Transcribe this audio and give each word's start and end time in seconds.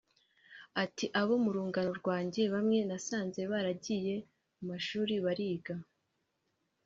Ati 0.83 1.05
“Abo 1.21 1.33
mu 1.43 1.49
rungano 1.55 1.91
rwanjye 1.99 2.41
bamwe 2.53 2.79
nasanze 2.89 3.41
baragiye 3.51 4.15
mu 4.55 4.63
mashuri 4.69 5.13
bariga 5.25 5.75